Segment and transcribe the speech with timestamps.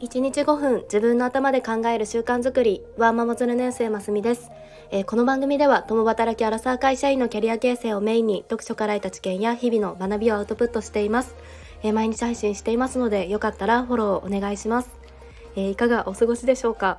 [0.00, 4.50] 1日5分自分の頭で考える習慣づくりワーママズル年生ますみです、
[4.90, 11.34] えー、この番組では共働きアラサー会社員のキャリア形成をメインに読書から得た知見や日々の学びをアウトプットしています、
[11.82, 14.90] えー、毎日配信していますのでよかったらフォローお願いします、
[15.56, 16.98] えー、いかがお過ごしでしょうか？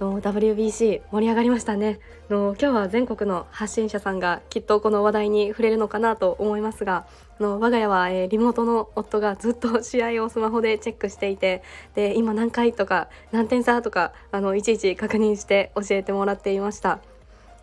[0.00, 2.00] の WBC 盛り上がりましたね
[2.30, 7.06] の今日は全国の発信者さんがきっとこの話題に触れるのかなと思いますが
[7.38, 11.62] の我が家は、えー、リモートの夫がずっと試合をスマホでチェックしていて
[11.94, 17.00] で今何回とか何点差とかあのいちいち確認して教えてもらっていました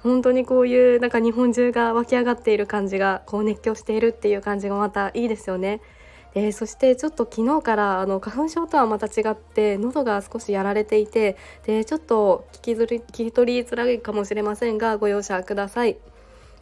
[0.03, 5.81] 本当にこういうなんか日本中が湧き上がっている感じがこう熱狂しているっていう感じがまたいいですよね。
[6.37, 15.97] でそしてちょっと昨日からあの花粉症とはまた違って喉が少しやられていてでちょっと聞きずり聞き取りづらいかもしれませんがご容赦ください。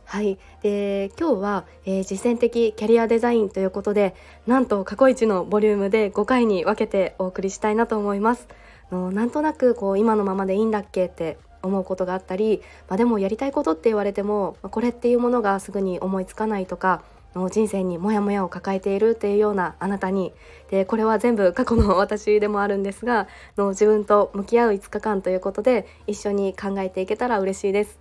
[0.05, 4.15] はい、で今日は、えー、実践的キャリアデザインということで
[4.47, 8.47] なんと過去一のボリュームで5回に分けてお送りしたいなと思います。
[8.91, 17.03] のなんとなくこう今のままでいいんだっけって思うことがあったり、まあ、でもやりたいことって言われてもこれっていうものがすぐに思いつかないとか
[17.35, 20.33] の人生にモヤモヤを抱えているっていうようなあなたに
[20.71, 27.99] でこれは全部過去の私でもあるんですがの自分と向き合う5日間ということで一緒に考えていけたら嬉しいです。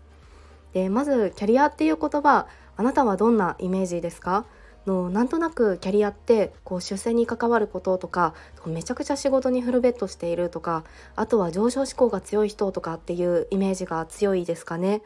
[0.72, 2.46] でまずキャリアっていう言葉
[2.76, 4.44] あなたはどんなイメージですか？
[4.86, 8.34] のなんとなくキャリアってこう出世に関わることとか
[8.66, 10.84] めちゃくちゃ仕事にフルベットしているとか
[11.16, 15.00] あとは上昇志向が強い人とかっていうイメージが強いですかね？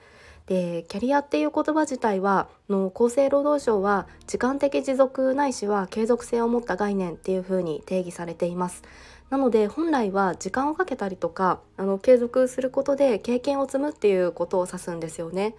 [0.49, 8.83] でキャリアっていう言葉自体はの厚生労働省は時間的持続ないしは継続性を持った概念っていうふうに定義されています。
[9.29, 15.55] なので本来は時間をかけたりとかあの継続することで経験を積むっていうことを指すんですよね。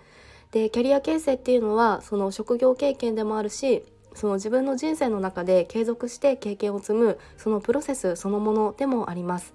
[0.49, 3.83] でキャリア形成っていうのはその職業経験でもあるし
[4.15, 9.53] その自分の人生の中で継続して経験を積むそのプロセスそのものでもあります。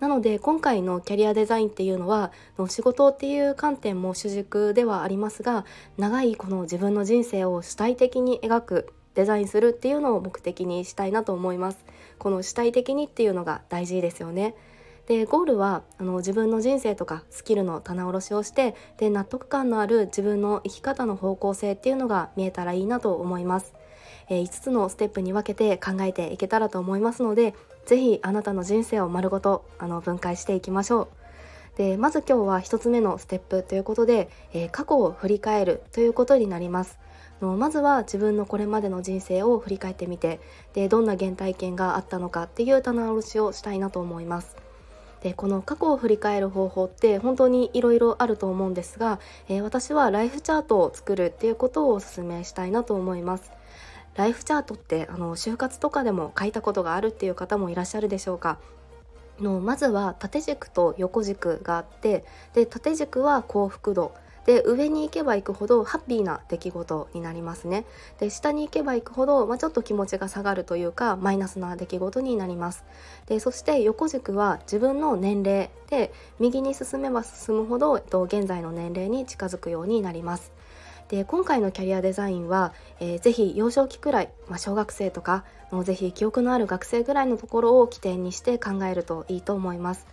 [0.00, 2.30] なので今回のキャリアデザインっていうのは
[2.68, 5.64] 仕事っていう観点も主軸ではありますが
[5.96, 11.78] 長いこの自分の人生を主体的に描くデザインするっていうのを目的にしたいなと思います。
[12.18, 14.54] この主体的にっていうのが大事ですよね。
[15.06, 23.72] でゴールはあの自分の人生とかスキルの棚卸しをしてで納得感のある自分の生き方の方向性っていうのが見えたらいいなと思います、
[24.28, 27.54] え、5つのステップに分けて考えていけたらと思いますので
[27.86, 31.08] ぜひあなたの人生を丸ごとあの分解していきましょう。
[31.78, 36.98] でまず今日は1つ目のステップということで、え、過去を振り返るということになります。
[37.40, 40.40] のまずは自分のこれまでの人生を振り返ってみて
[40.72, 44.56] でどんな原体験があったのかっていう棚卸しをしたいなと思います。
[45.22, 53.50] でこの過去を振り返る方法って本当にいろいろあると思うんですが、えー、私はライフチャートを作るっていうことをお勧めしたいなと思います。
[54.16, 58.58] ライフチャートってあの就活とかでも書いたことがあるっていう方もいらっしゃるでしょうか。
[59.40, 64.14] のまずは縦軸と横軸があってで縦軸は幸福度。
[64.46, 67.84] で上に行けば行くほどハッピーな出来事になりますね。
[68.20, 72.84] で下に行けば行くほど、まあ、ちょっと気持ちが下がるというかマイナスな出来事になります。
[73.26, 80.52] でそして横軸は自分の年齢で右に進めば進むほど、えっと、現在の年齢に近づくようになります。
[81.08, 90.06] で今回のキャリアデザインは、えー、ぜひ幼少期くらい、まあ、小学生とかもうぜひ記憶のある学生ぐらいのところを起点にして考えるといいと思います。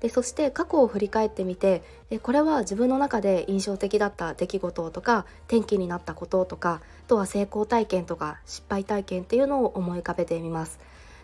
[0.00, 10.78] でそして過去を振り返ってみてでこれは自分の中で印象的だった出来事とか転機になったこととかあとは成功体験とか失敗体験っていうのを思い浮かべてみます。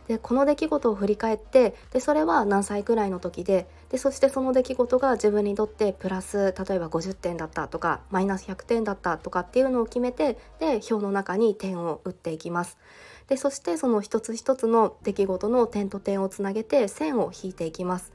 [0.09, 12.77] でこの出来事を振り返ってでそれは何歳くらいの時ででそしてその出来事が自分にとってプラス例えば50点だったとかマイナス100点だったとかっていうのを決めてで表の中に点を打っていきます。
[13.29, 18.13] でそしてその一つ一つの出来事の点と点をつなげて線を引いていきます。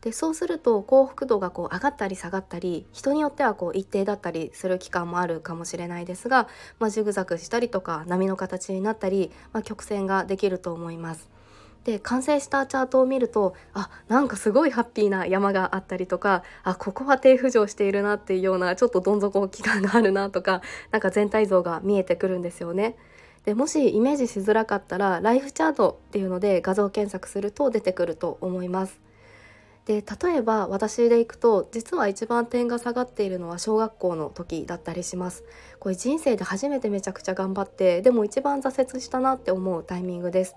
[0.00, 6.48] でそうすると幸福度がこう上がったり下がったり人によってはこう一定だったりする期間もあるかもしれないですが、
[6.78, 11.28] まあ、ジグザグしたりとか波の形になったり、まあ、曲線ができると思います。
[11.84, 22.96] で完成したチャートを見るとあなんかすごいハッピーな山があったりとかあここは低浮上しているなっていうようなちょっとどん底期間があるなとかなんか全体像が見えてくるんですよね。
[23.44, 29.07] でもしイメージしづらかったらライフチャートっていうので画像検索すると出てくると思います。
[29.88, 35.44] で例えば私でいくと実は一番点が下がっているのは小学校の時だったりします。
[35.78, 40.54] これ人生で初めてめちゃくちゃ頑張ってでも一番挫折したなって思うタイミングです。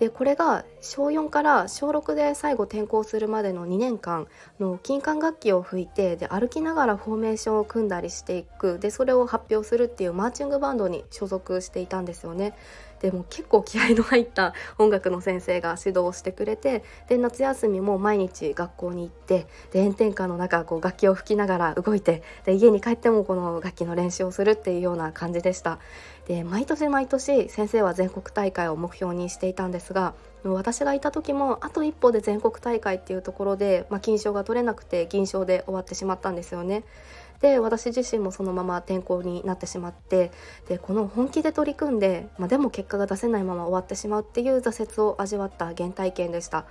[0.00, 12.54] でこれが小4から小6で最後転校するまでの2年間の金管楽器を吹いてで歩きながらフォーメーションを組んだりしていくでそれを発表するっていうマーチングバンドに所属していたんですよね。
[13.00, 25.78] でも結構気合の入った音楽の先生が指導してくれてで夏休みも毎日学校に行ってで炎天下の中こう楽器を吹きながら動いてで家に帰ってもこの楽器の練習をするっていうような感じでした。
[26.26, 30.14] で毎年毎年先生は全国大会を目標にしていたんですですが
[30.44, 36.84] 私がいた時もあと一歩で全国大会っていうところで、まあ、金賞が取れなくて銀賞で終わってしまったんですよね。
[37.40, 40.30] で私自身もそのまま転校になってしまって
[40.68, 46.66] でこの本気で取り組んで、まあ、でも結果が出せないまま終わってしまうっていう挫折を味わった原体験でした。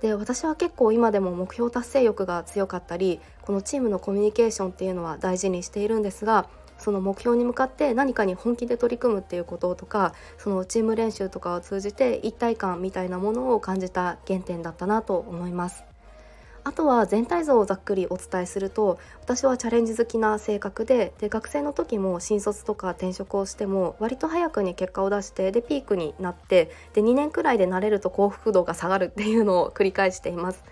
[0.00, 6.48] で私は結構今でも目標達成欲が強かったりこのチームのコミュニケーションっていうのは大事にしているんですが
[6.78, 15.84] その目標に向かって何かに本気で取り組むっていうこととかそのチーム練習とかを通じて一体感みたいなものを感じた原点だったなと思います。
[16.66, 30.64] あとは全体像をざっくりお伝えすると私はチャレンジ好きな性格でで学生の時も新卒とか転職をしても割と早くに結果を出してでピークになってで2年くらいで慣れると幸福度が下がるっていうのを繰り返しています。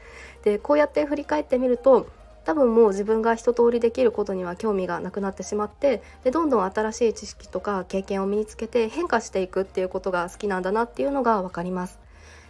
[0.42, 2.08] でこうやって振り返ってみると
[2.44, 11.98] 多分もう自分が一通りできることには興味がなくなってしまってでどんどん新しい知識とか経験を身につけて変化していくっていうことが好きなんだなっていうのが分かります。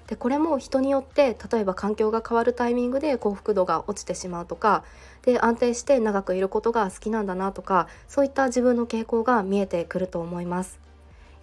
[0.07, 4.85] でこれも人によって例えば環境が変わるタイミングで幸福度が落ちてしまうとか
[5.23, 10.79] で安定して長くいることが好きなんだなとかそういった自分の傾向が見えてくると思います。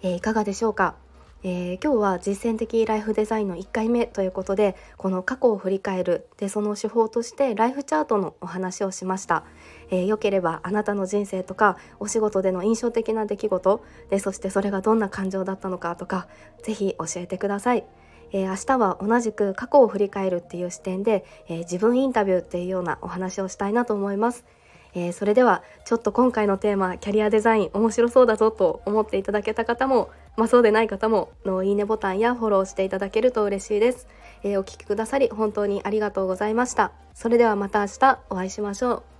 [0.02, 0.94] えー、いかがでしょうか？
[1.44, 6.28] えー、今日は実践的ライフデザインの1回目ということでこの過去を振り返る。
[6.36, 9.44] でその手法としてライフチャートのお話をしました、
[9.90, 13.84] えー、よければあなたの人生とかお仕事での印象的な出来事。
[14.10, 16.28] でそしてそれがどんな感情だったのかとか
[16.62, 17.84] 是非教えてください、
[18.30, 24.44] えー、明日は同じく過去を振り返るっていう視点で、え自分インタビューっていうようなお話をしたいなと思います。
[24.94, 34.06] えー、それではちょっと今回のテーマキャリアデザイン面白そうだぞと思っていただけた方もまあ、そうでない方ものいいねボタンやフォローしていただけると嬉しいです、
[34.42, 36.92] えー、お聴きくださり本当にありがとうございました。
[37.14, 39.11] それではまた明日お会いしましょう。